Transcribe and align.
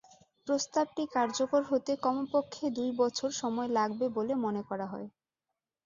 প্রস্তাবটি 0.47 1.03
কার্যকর 1.13 1.61
হতে 1.65 1.91
কমপক্ষে 2.03 2.65
দুই 2.77 2.89
বছর 2.99 3.29
সময় 3.41 3.69
লাগবে 3.77 4.05
বলে 4.17 4.33
মনে 4.45 4.61
করা 4.69 4.85
হয়। 4.87 5.07